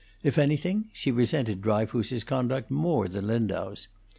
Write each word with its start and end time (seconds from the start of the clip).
If 0.23 0.39
anything, 0.39 0.89
she 0.93 1.11
resented 1.11 1.61
Dryfoos's 1.61 2.23
conduct 2.23 2.71
more 2.71 3.07
than 3.07 3.27
Lindau's. 3.27 3.85